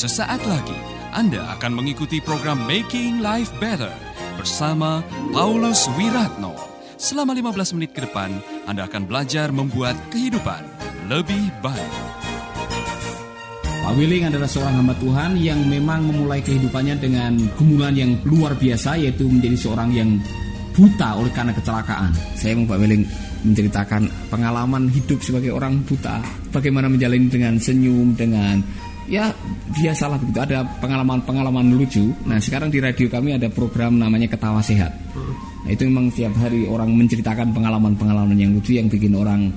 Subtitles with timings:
[0.00, 0.80] Sesaat lagi
[1.12, 3.92] Anda akan mengikuti program Making Life Better
[4.40, 6.56] bersama Paulus Wiratno.
[6.96, 8.32] Selama 15 menit ke depan,
[8.64, 10.64] Anda akan belajar membuat kehidupan
[11.04, 11.92] lebih baik.
[13.84, 18.96] Pak Willing adalah seorang hamba Tuhan yang memang memulai kehidupannya dengan gumulan yang luar biasa
[18.96, 20.16] yaitu menjadi seorang yang
[20.72, 22.16] buta oleh karena kecelakaan.
[22.40, 23.04] Saya mau Pak Willing
[23.44, 26.24] menceritakan pengalaman hidup sebagai orang buta,
[26.56, 28.64] bagaimana menjalani dengan senyum, dengan
[29.06, 29.32] ya
[29.70, 32.12] biasalah begitu ada pengalaman-pengalaman lucu.
[32.26, 34.92] Nah sekarang di radio kami ada program namanya Ketawa Sehat.
[35.64, 39.52] Nah itu memang tiap hari orang menceritakan pengalaman-pengalaman yang lucu yang bikin orang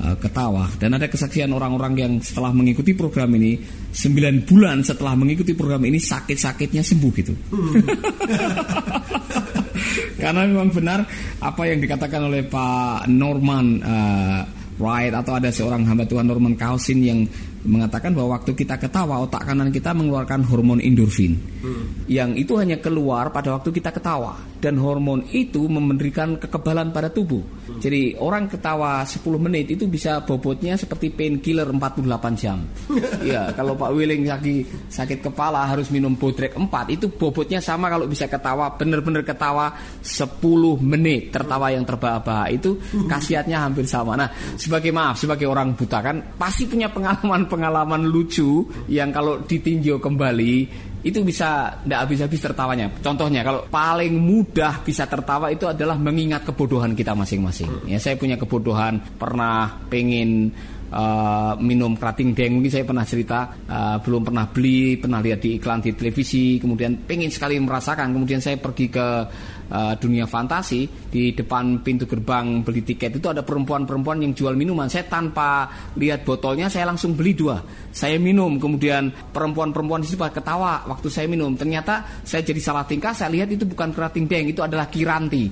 [0.00, 0.70] uh, ketawa.
[0.78, 3.58] Dan ada kesaksian orang-orang yang setelah mengikuti program ini
[3.92, 7.34] 9 bulan setelah mengikuti program ini sakit-sakitnya sembuh gitu.
[10.22, 11.02] Karena memang benar
[11.42, 14.40] apa yang dikatakan oleh Pak Norman uh,
[14.78, 17.26] Wright atau ada seorang hamba Tuhan Norman Kausin yang
[17.62, 22.10] mengatakan bahwa waktu kita ketawa otak kanan kita mengeluarkan hormon endorfin hmm.
[22.10, 27.40] yang itu hanya keluar pada waktu kita ketawa dan hormon itu memberikan kekebalan pada tubuh
[27.40, 27.78] hmm.
[27.78, 32.58] jadi orang ketawa 10 menit itu bisa bobotnya seperti painkiller 48 jam
[33.30, 38.10] ya kalau Pak Willing lagi sakit kepala harus minum bodrek 4 itu bobotnya sama kalau
[38.10, 40.28] bisa ketawa benar-benar ketawa 10
[40.82, 43.08] menit tertawa yang terbahak-bahak itu hmm.
[43.08, 48.66] khasiatnya hampir sama nah sebagai maaf sebagai orang buta kan pasti punya pengalaman pengalaman lucu
[48.90, 52.86] yang kalau ditinjau kembali itu bisa tidak habis-habis tertawanya.
[53.02, 57.90] Contohnya kalau paling mudah bisa tertawa itu adalah mengingat kebodohan kita masing-masing.
[57.90, 60.54] Ya saya punya kebodohan pernah pengen
[60.92, 65.56] uh, minum kerating deng mungkin saya pernah cerita uh, belum pernah beli pernah lihat di
[65.56, 69.06] iklan di televisi kemudian pengen sekali merasakan kemudian saya pergi ke
[69.72, 74.86] uh, dunia fantasi di depan pintu gerbang beli tiket itu ada perempuan-perempuan yang jual minuman.
[74.92, 77.58] Saya tanpa lihat botolnya saya langsung beli dua.
[77.92, 81.56] Saya minum kemudian perempuan-perempuan di situ ketawa waktu saya minum.
[81.56, 85.48] Ternyata saya jadi salah tingkah saya lihat itu bukan kerating deng itu adalah kiranti.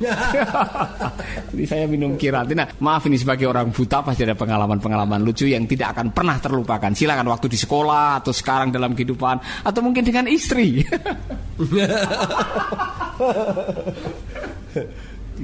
[1.50, 2.54] Jadi saya minum kiranti.
[2.54, 6.92] Nah maaf ini sebagai orang buta pasti ada pengalaman-pengalaman lucu yang tidak akan pernah terlupakan.
[6.92, 10.80] Silakan waktu di sekolah atau sekarang dalam kehidupan atau mungkin dengan istri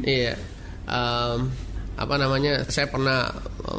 [0.04, 0.34] iya.
[0.86, 1.50] Um,
[1.96, 3.32] apa namanya saya pernah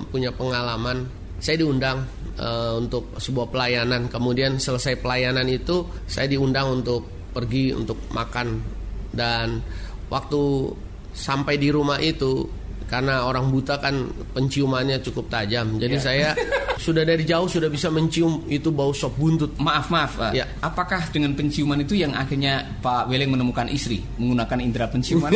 [0.10, 1.06] punya pengalaman.
[1.38, 2.02] Saya diundang
[2.42, 4.10] uh, untuk sebuah pelayanan.
[4.10, 8.58] Kemudian selesai pelayanan itu saya diundang untuk pergi untuk makan.
[9.14, 9.62] Dan
[10.10, 10.74] waktu
[11.14, 12.46] sampai di rumah itu
[12.88, 15.76] karena orang buta kan penciumannya cukup tajam.
[15.76, 16.02] Jadi ya.
[16.02, 16.30] saya
[16.86, 19.52] sudah dari jauh sudah bisa mencium itu bau sop buntut.
[19.60, 20.32] Maaf maaf.
[20.32, 20.48] Ya.
[20.64, 25.36] Apakah dengan penciuman itu yang akhirnya Pak Weleng menemukan istri menggunakan indera penciuman?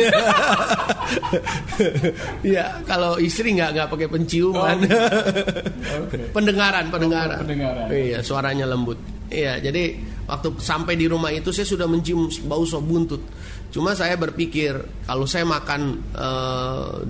[2.56, 4.76] ya kalau istri nggak nggak pakai penciuman.
[4.88, 6.02] Oh.
[6.08, 6.24] okay.
[6.32, 7.36] pendengaran pendengaran.
[7.36, 7.86] Oh, pendengaran.
[7.92, 8.96] Iya suaranya lembut.
[9.28, 13.20] Iya jadi waktu sampai di rumah itu saya sudah mencium bau sop buntut
[13.72, 14.76] Cuma saya berpikir
[15.08, 16.28] kalau saya makan e,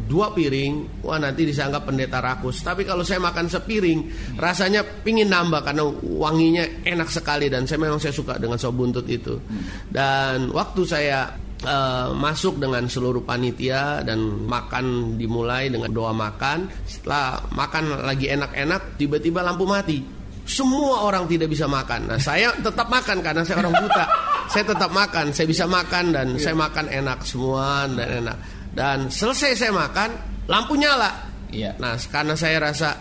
[0.07, 2.63] dua piring, wah nanti disanggap pendeta rakus.
[2.63, 4.07] Tapi kalau saya makan sepiring,
[4.39, 9.03] rasanya pingin nambah karena wanginya enak sekali dan saya memang saya suka dengan sop buntut
[9.11, 9.43] itu.
[9.91, 11.77] Dan waktu saya e,
[12.15, 16.71] masuk dengan seluruh panitia dan makan dimulai dengan doa makan.
[16.87, 22.11] Setelah makan lagi enak-enak, tiba-tiba lampu mati semua orang tidak bisa makan.
[22.11, 24.07] Nah, saya tetap makan karena saya orang buta.
[24.53, 26.43] Saya tetap makan, saya bisa makan dan yeah.
[26.45, 28.37] saya makan enak semua dan enak.
[28.73, 30.13] Dan selesai saya makan,
[30.45, 31.33] lampu nyala.
[31.49, 31.73] Yeah.
[31.81, 32.97] Nah, karena saya rasa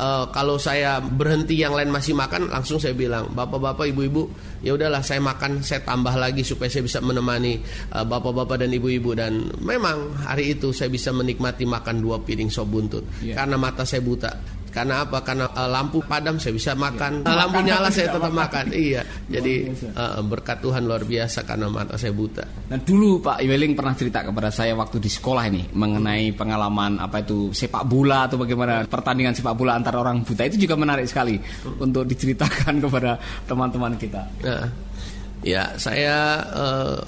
[0.00, 4.28] uh, kalau saya berhenti yang lain masih makan, langsung saya bilang, bapak-bapak, ibu-ibu,
[4.64, 7.60] ya udahlah saya makan, saya tambah lagi supaya saya bisa menemani
[7.92, 9.12] uh, bapak-bapak dan ibu-ibu.
[9.12, 13.36] Dan memang hari itu saya bisa menikmati makan dua piring sop buntut yeah.
[13.36, 14.53] karena mata saya buta.
[14.74, 15.22] Karena apa?
[15.22, 17.22] Karena uh, lampu padam saya bisa makan.
[17.22, 17.38] Ya.
[17.38, 18.74] lampu nyala saya tetap makan.
[18.74, 19.06] Iya.
[19.30, 22.42] Jadi uh, berkat Tuhan luar biasa karena mata saya buta.
[22.42, 27.22] Nah dulu Pak Iweling pernah cerita kepada saya waktu di sekolah ini mengenai pengalaman apa
[27.22, 31.38] itu sepak bola atau bagaimana pertandingan sepak bola antara orang buta itu juga menarik sekali
[31.78, 33.14] untuk diceritakan kepada
[33.46, 34.26] teman-teman kita.
[34.42, 34.66] Nah,
[35.46, 36.98] ya saya uh,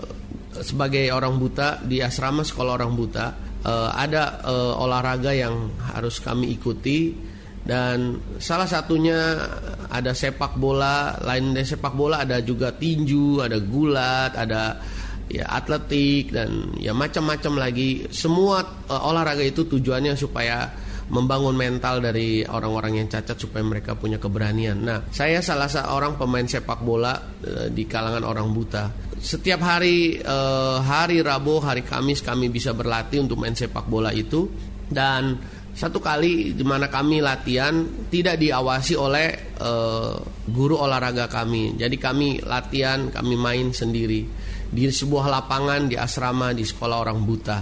[0.62, 3.26] sebagai orang buta di asrama sekolah orang buta
[3.67, 7.26] uh, ada uh, olahraga yang harus kami ikuti
[7.67, 9.43] dan salah satunya
[9.91, 14.79] ada sepak bola, lain dari sepak bola ada juga tinju, ada gulat, ada
[15.27, 18.07] ya atletik dan ya macam-macam lagi.
[18.15, 20.71] Semua uh, olahraga itu tujuannya supaya
[21.11, 24.87] membangun mental dari orang-orang yang cacat supaya mereka punya keberanian.
[24.87, 28.95] Nah, saya salah seorang pemain sepak bola uh, di kalangan orang buta.
[29.19, 34.47] Setiap hari uh, hari Rabu, hari Kamis kami bisa berlatih untuk main sepak bola itu
[34.87, 35.35] dan
[35.76, 40.17] satu kali di mana kami latihan tidak diawasi oleh uh,
[40.49, 41.76] guru olahraga kami.
[41.76, 44.25] Jadi kami latihan, kami main sendiri
[44.73, 47.58] di sebuah lapangan di asrama di sekolah orang buta.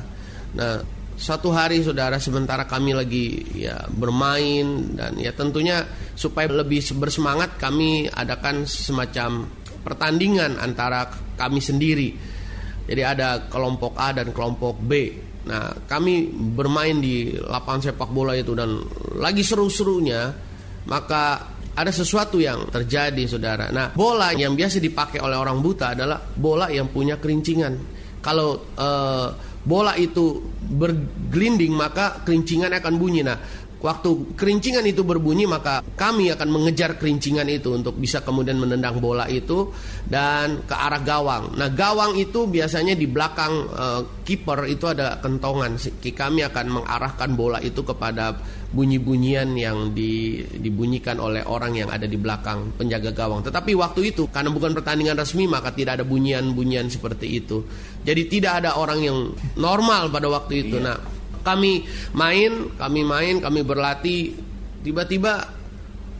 [0.54, 0.78] Nah,
[1.18, 5.82] satu hari saudara sementara kami lagi ya bermain dan ya tentunya
[6.14, 9.50] supaya lebih bersemangat kami adakan semacam
[9.82, 12.14] pertandingan antara kami sendiri.
[12.86, 14.92] Jadi ada kelompok A dan kelompok B.
[15.44, 18.80] Nah, kami bermain di lapangan sepak bola itu dan
[19.20, 20.32] lagi seru-serunya,
[20.88, 23.68] maka ada sesuatu yang terjadi, saudara.
[23.68, 27.74] Nah, bola yang biasa dipakai oleh orang buta adalah bola yang punya kerincingan.
[28.22, 29.28] Kalau uh,
[29.66, 33.20] bola itu bergelinding, maka kerincingan akan bunyi.
[33.26, 38.96] Nah, Waktu kerincingan itu berbunyi maka kami akan mengejar kerincingan itu untuk bisa kemudian menendang
[38.96, 39.76] bola itu
[40.08, 41.52] dan ke arah gawang.
[41.60, 45.76] Nah gawang itu biasanya di belakang uh, kiper itu ada kentongan.
[46.00, 48.32] Kami akan mengarahkan bola itu kepada
[48.72, 53.44] bunyi-bunyian yang di, dibunyikan oleh orang yang ada di belakang penjaga gawang.
[53.44, 57.62] Tetapi waktu itu karena bukan pertandingan resmi maka tidak ada bunyian-bunyian seperti itu.
[58.00, 59.18] Jadi tidak ada orang yang
[59.60, 60.80] normal pada waktu itu.
[60.80, 60.88] Iya.
[60.88, 60.96] Nah
[61.44, 61.84] kami
[62.16, 64.32] main, kami main, kami berlatih.
[64.80, 65.44] Tiba-tiba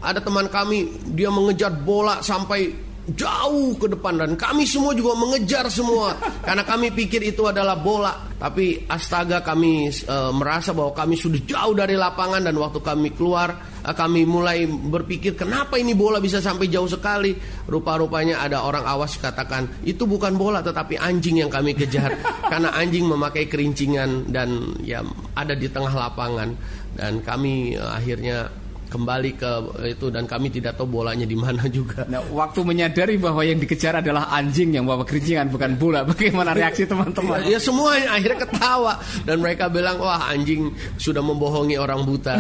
[0.04, 4.16] ada teman kami, dia mengejar bola sampai jauh ke depan.
[4.16, 6.16] Dan kami semua juga mengejar semua.
[6.40, 8.32] Karena kami pikir itu adalah bola.
[8.40, 12.40] Tapi astaga kami e, merasa bahwa kami sudah jauh dari lapangan.
[12.40, 13.52] Dan waktu kami keluar
[13.84, 17.36] e, kami mulai berpikir kenapa ini bola bisa sampai jauh sekali?
[17.68, 22.16] Rupa-rupanya ada orang awas katakan itu bukan bola tetapi anjing yang kami kejar.
[22.52, 25.04] Karena anjing memakai kerincingan dan ya
[25.36, 26.56] ada di tengah lapangan.
[26.94, 28.63] Dan kami e, akhirnya
[28.94, 29.50] kembali ke
[29.90, 32.06] itu dan kami tidak tahu bolanya di mana juga.
[32.06, 36.86] Nah, waktu menyadari bahwa yang dikejar adalah anjing yang bawa kerincingan bukan bola, bagaimana reaksi
[36.86, 37.42] teman-teman?
[37.42, 42.38] Ya, ya semua akhirnya ketawa dan mereka bilang wah anjing sudah membohongi orang buta.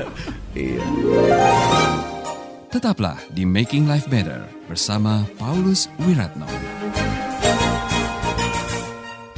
[0.52, 0.84] iya.
[2.68, 6.44] Tetaplah di Making Life Better bersama Paulus Wiratno.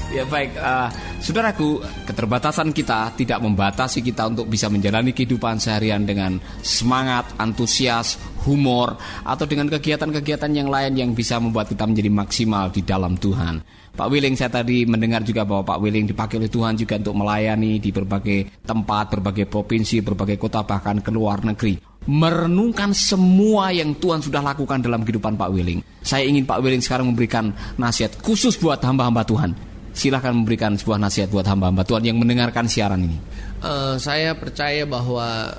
[0.08, 0.88] Ya baik, uh,
[1.18, 8.16] saudaraku, keterbatasan kita tidak membatasi kita untuk bisa menjalani kehidupan seharian dengan semangat, antusias,
[8.46, 13.60] humor, atau dengan kegiatan-kegiatan yang lain yang bisa membuat kita menjadi maksimal di dalam Tuhan.
[13.98, 17.82] Pak Willing, saya tadi mendengar juga bahwa Pak Willing dipakai oleh Tuhan juga untuk melayani
[17.82, 24.24] di berbagai tempat, berbagai provinsi, berbagai kota, bahkan ke luar negeri merenungkan semua yang Tuhan
[24.24, 25.84] sudah lakukan dalam kehidupan Pak Willing.
[26.00, 29.67] Saya ingin Pak Willing sekarang memberikan nasihat khusus buat hamba-hamba Tuhan
[29.98, 33.18] silahkan memberikan sebuah nasihat buat hamba-hamba Tuhan yang mendengarkan siaran ini.
[33.58, 35.50] Uh, saya percaya bahwa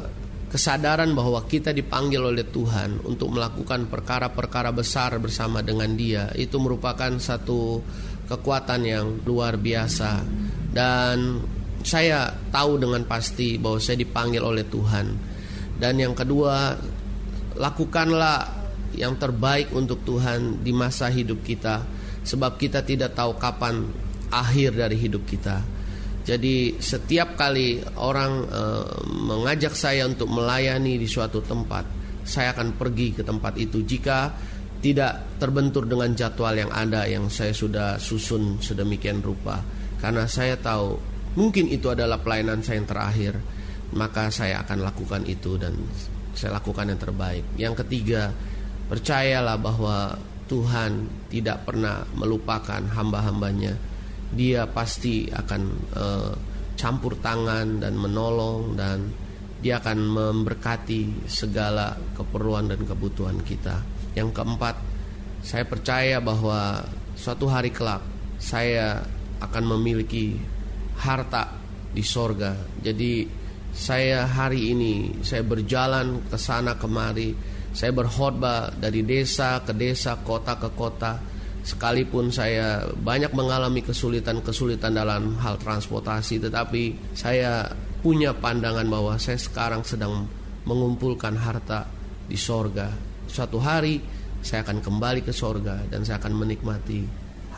[0.49, 7.11] kesadaran bahwa kita dipanggil oleh Tuhan untuk melakukan perkara-perkara besar bersama dengan Dia itu merupakan
[7.19, 7.83] satu
[8.25, 10.25] kekuatan yang luar biasa
[10.73, 11.43] dan
[11.85, 15.05] saya tahu dengan pasti bahwa saya dipanggil oleh Tuhan
[15.77, 16.75] dan yang kedua
[17.55, 18.49] lakukanlah
[18.97, 21.85] yang terbaik untuk Tuhan di masa hidup kita
[22.25, 23.85] sebab kita tidak tahu kapan
[24.29, 25.61] akhir dari hidup kita.
[26.25, 28.63] Jadi setiap kali orang e,
[29.09, 31.85] mengajak saya untuk melayani di suatu tempat,
[32.21, 34.29] saya akan pergi ke tempat itu jika
[34.79, 39.59] tidak terbentur dengan jadwal yang ada yang saya sudah susun sedemikian rupa.
[39.99, 40.95] Karena saya tahu
[41.35, 43.33] mungkin itu adalah pelayanan saya yang terakhir,
[43.97, 45.73] maka saya akan lakukan itu dan
[46.37, 47.43] saya lakukan yang terbaik.
[47.57, 48.31] Yang ketiga,
[48.87, 50.13] percayalah bahwa
[50.45, 53.88] Tuhan tidak pernah melupakan hamba-hambanya
[54.33, 55.61] dia pasti akan
[55.97, 56.33] uh,
[56.79, 59.09] campur tangan dan menolong dan
[59.59, 63.83] dia akan memberkati segala keperluan dan kebutuhan kita.
[64.15, 64.75] Yang keempat,
[65.43, 66.79] saya percaya bahwa
[67.19, 67.99] suatu hari kelak
[68.39, 69.03] saya
[69.43, 70.39] akan memiliki
[70.95, 71.59] harta
[71.91, 72.55] di sorga.
[72.79, 73.27] Jadi
[73.75, 77.35] saya hari ini saya berjalan ke sana kemari,
[77.75, 81.19] saya berkhotbah dari desa ke desa, kota ke kota
[81.59, 87.67] Sekalipun saya banyak mengalami kesulitan-kesulitan dalam hal transportasi, tetapi saya
[87.99, 90.23] punya pandangan bahwa saya sekarang sedang
[90.63, 91.83] mengumpulkan harta
[92.25, 92.87] di sorga.
[93.27, 93.99] Suatu hari
[94.39, 97.03] saya akan kembali ke sorga dan saya akan menikmati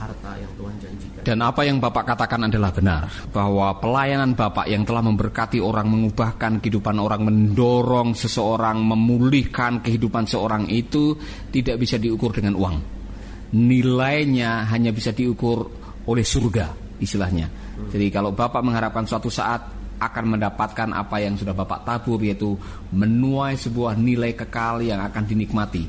[0.02, 1.22] harta yang Tuhan janjikan.
[1.22, 6.58] Dan apa yang Bapak katakan adalah benar bahwa pelayanan Bapak yang telah memberkati orang, mengubahkan
[6.58, 11.14] kehidupan orang, mendorong seseorang, memulihkan kehidupan seorang itu
[11.54, 13.01] tidak bisa diukur dengan uang
[13.52, 15.68] nilainya hanya bisa diukur
[16.08, 17.48] oleh surga istilahnya.
[17.92, 22.58] Jadi kalau Bapak mengharapkan suatu saat akan mendapatkan apa yang sudah Bapak tabur yaitu
[22.90, 25.86] menuai sebuah nilai kekal yang akan dinikmati.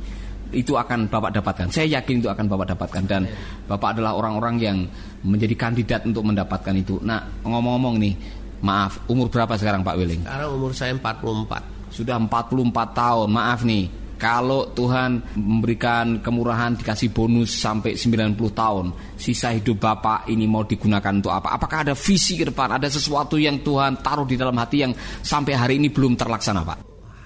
[0.53, 1.73] Itu akan Bapak dapatkan.
[1.73, 3.25] Saya yakin itu akan Bapak dapatkan dan
[3.65, 4.79] Bapak adalah orang-orang yang
[5.25, 7.01] menjadi kandidat untuk mendapatkan itu.
[7.01, 8.15] Nah, ngomong-ngomong nih,
[8.63, 10.23] Maaf, umur berapa sekarang Pak Willing?
[10.23, 11.91] Sekarang umur saya 44.
[11.91, 13.29] Sudah 44 tahun.
[13.33, 13.91] Maaf nih,
[14.23, 21.11] kalau Tuhan memberikan kemurahan dikasih bonus sampai 90 tahun, sisa hidup Bapak ini mau digunakan
[21.11, 21.59] untuk apa?
[21.59, 22.71] Apakah ada visi ke depan?
[22.79, 24.95] Ada sesuatu yang Tuhan taruh di dalam hati yang
[25.27, 26.79] sampai hari ini belum terlaksana, Pak?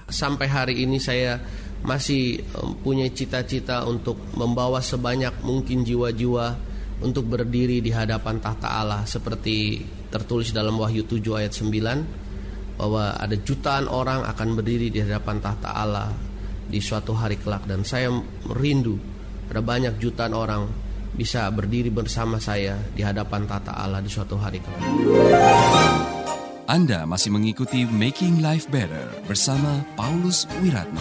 [0.09, 1.37] Sampai hari ini saya
[1.85, 2.41] masih
[2.81, 6.57] punya cita-cita untuk membawa sebanyak mungkin jiwa-jiwa
[7.05, 13.37] untuk berdiri di hadapan tahta Allah seperti tertulis dalam Wahyu 7 ayat 9 bahwa ada
[13.37, 16.09] jutaan orang akan berdiri di hadapan tahta Allah
[16.67, 18.11] di suatu hari kelak dan saya
[18.51, 18.99] merindu
[19.47, 20.67] ada banyak jutaan orang
[21.15, 24.83] bisa berdiri bersama saya di hadapan tata Allah di suatu hari kelak.
[26.67, 31.01] Anda masih mengikuti Making Life Better bersama Paulus Wiratno.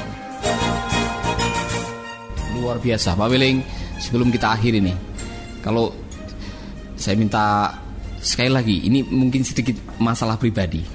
[2.55, 3.65] Luar biasa, Pak Wiling.
[3.97, 4.95] Sebelum kita akhiri nih,
[5.65, 5.89] kalau
[6.93, 7.73] saya minta
[8.21, 10.94] sekali lagi, ini mungkin sedikit masalah pribadi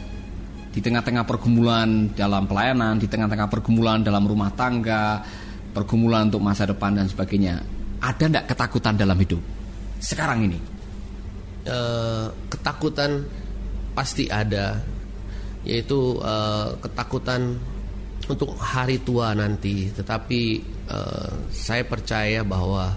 [0.70, 5.22] di tengah-tengah pergumulan dalam pelayanan, di tengah-tengah pergumulan dalam rumah tangga,
[5.74, 7.58] pergumulan untuk masa depan dan sebagainya,
[7.98, 9.42] ada tidak ketakutan dalam hidup
[10.00, 10.58] sekarang ini?
[11.68, 11.78] E,
[12.48, 13.20] ketakutan
[13.92, 14.80] pasti ada,
[15.60, 16.34] yaitu e,
[16.80, 17.60] ketakutan
[18.24, 19.92] untuk hari tua nanti.
[19.92, 20.40] Tetapi
[20.88, 20.98] e,
[21.52, 22.96] saya percaya bahwa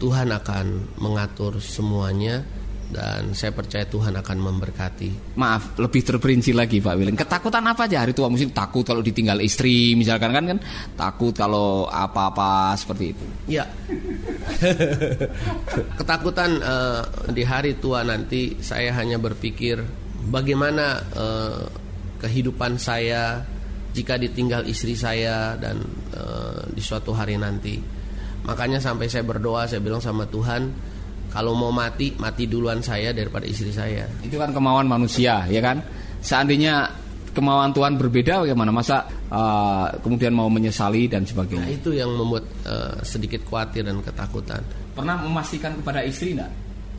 [0.00, 2.40] Tuhan akan mengatur semuanya
[2.88, 5.36] dan saya percaya Tuhan akan memberkati.
[5.36, 7.16] Maaf, lebih terperinci lagi Pak William.
[7.20, 10.58] Ketakutan apa aja hari tua mungkin takut kalau ditinggal istri misalkan kan kan
[10.96, 13.24] takut kalau apa-apa seperti itu.
[13.44, 13.68] Ya.
[16.00, 19.84] Ketakutan uh, di hari tua nanti saya hanya berpikir
[20.32, 21.68] bagaimana uh,
[22.24, 23.44] kehidupan saya
[23.92, 25.84] jika ditinggal istri saya dan
[26.16, 27.76] uh, di suatu hari nanti.
[28.48, 30.96] Makanya sampai saya berdoa saya bilang sama Tuhan
[31.28, 34.08] kalau mau mati mati duluan saya daripada istri saya.
[34.24, 35.80] Itu kan kemauan manusia ya kan?
[36.24, 36.88] Seandainya
[37.36, 38.74] kemauan Tuhan berbeda bagaimana?
[38.74, 41.68] Masa uh, kemudian mau menyesali dan sebagainya?
[41.68, 44.60] Nah, itu yang membuat uh, sedikit khawatir dan ketakutan.
[44.96, 46.50] Pernah memastikan kepada istri enggak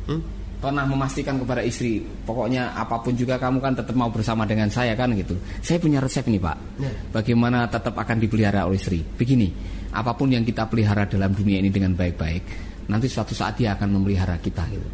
[0.09, 0.21] hmm?
[0.59, 4.91] pernah memastikan kepada istri pokoknya apa pun juga kamu kan tetap mau bersama dengan saya
[4.91, 5.39] kan gitu.
[5.63, 6.57] Saya punya resep nih pak.
[6.83, 6.91] Ya.
[7.15, 8.99] bagaimana tetap akan dipelihara oleh istri?
[8.99, 9.47] Begini
[9.89, 13.95] apa pun yang kita pelihara dalam dunia ini dengan baik-baik nanti suatu saat dia akan
[13.95, 14.87] memelihara kita gitu.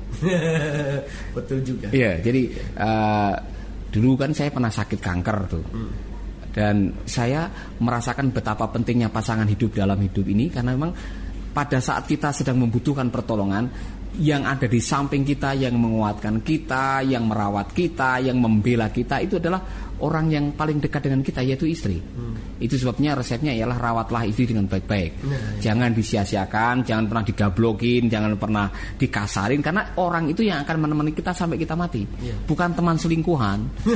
[1.39, 1.87] Betul juga.
[1.89, 2.41] Iya, jadi
[2.75, 3.33] uh,
[3.89, 5.65] dulu kan saya pernah sakit kanker tuh.
[5.71, 5.91] Hmm.
[6.55, 7.51] Dan saya
[7.83, 10.95] merasakan betapa pentingnya pasangan hidup dalam hidup ini karena memang
[11.51, 13.71] pada saat kita sedang membutuhkan pertolongan,
[14.19, 19.35] yang ada di samping kita, yang menguatkan kita, yang merawat kita, yang membela kita itu
[19.39, 19.59] adalah
[20.03, 21.99] orang yang paling dekat dengan kita yaitu istri.
[21.99, 22.35] Hmm.
[22.59, 25.23] Itu sebabnya resepnya ialah rawatlah istri dengan baik-baik.
[25.23, 25.71] Nah, ya.
[25.71, 28.67] Jangan disia-siakan, jangan pernah digablokin, jangan pernah
[28.99, 32.03] dikasarin karena orang itu yang akan menemani kita sampai kita mati.
[32.23, 32.35] Ya.
[32.47, 33.59] Bukan teman selingkuhan.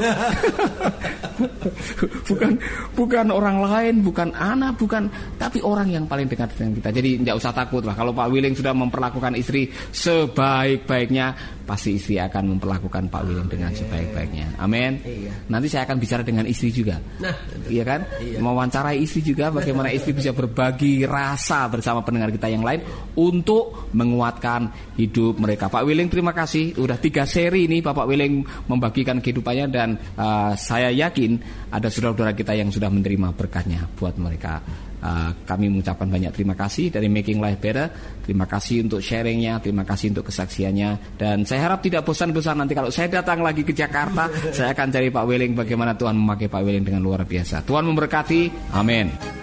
[2.30, 2.52] bukan
[2.96, 6.90] bukan orang lain, bukan anak, bukan tapi orang yang paling dekat dengan kita.
[6.96, 12.58] Jadi tidak usah takut lah kalau Pak Willing sudah memperlakukan istri sebaik-baiknya, pasti istri akan
[12.58, 14.58] memperlakukan Pak Willing dengan sebaik-baiknya.
[14.58, 14.98] Amin.
[15.06, 15.30] Iya.
[15.54, 16.98] Nanti saya akan bicara dengan istri juga.
[17.22, 17.38] Nah,
[17.70, 18.10] iya kan?
[18.18, 18.42] Iya.
[18.42, 22.82] Mewawancarai istri juga bagaimana istri bisa berbagi rasa bersama pendengar kita yang lain
[23.14, 25.70] untuk menguatkan hidup mereka.
[25.70, 26.74] Pak Willing terima kasih.
[26.82, 31.38] Udah tiga seri ini Bapak Willing membagikan kehidupannya dan uh, saya yakin
[31.70, 34.89] ada saudara-saudara kita yang sudah menerima berkatnya buat mereka.
[35.00, 37.88] Uh, kami mengucapkan banyak terima kasih dari Making Life Better.
[38.24, 41.16] Terima kasih untuk sharingnya, terima kasih untuk kesaksiannya.
[41.16, 45.08] Dan saya harap tidak bosan-bosan nanti kalau saya datang lagi ke Jakarta, saya akan cari
[45.08, 47.64] Pak Weling bagaimana Tuhan memakai Pak Weling dengan luar biasa.
[47.64, 48.76] Tuhan memberkati.
[48.76, 49.40] Amin.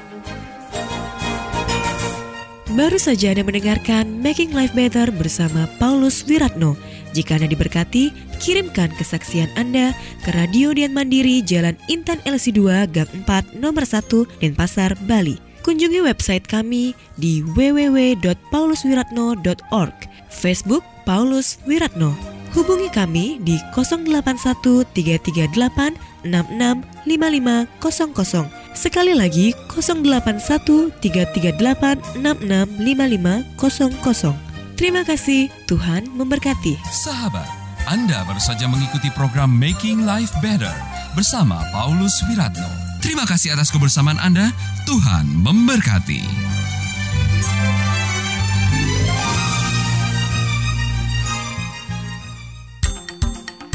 [2.76, 6.76] Baru saja Anda mendengarkan Making Life Better bersama Paulus Wiratno.
[7.16, 13.56] Jika Anda diberkati, kirimkan kesaksian Anda ke Radio Dian Mandiri Jalan Intan LC2 Gang 4
[13.56, 15.45] Nomor 1 Denpasar, Bali.
[15.66, 19.96] Kunjungi website kami di www.pauluswiratno.org,
[20.30, 22.14] Facebook Paulus Wiratno.
[22.54, 28.46] Hubungi kami di 081 338 665500.
[28.78, 34.78] Sekali lagi 081 338 665500.
[34.78, 36.78] Terima kasih, Tuhan memberkati.
[36.94, 37.50] Sahabat,
[37.90, 40.78] Anda baru saja mengikuti program Making Life Better
[41.18, 42.85] bersama Paulus Wiratno.
[43.06, 44.50] Terima kasih atas kebersamaan Anda.
[44.82, 46.26] Tuhan memberkati.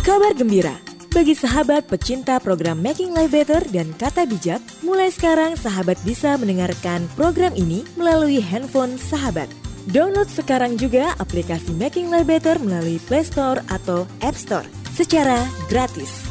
[0.03, 0.75] Kabar gembira
[1.15, 7.07] bagi sahabat pecinta program Making Life Better dan Kata Bijak, mulai sekarang sahabat bisa mendengarkan
[7.15, 9.47] program ini melalui handphone sahabat.
[9.95, 15.39] Download sekarang juga aplikasi Making Life Better melalui Play Store atau App Store secara
[15.71, 16.30] gratis.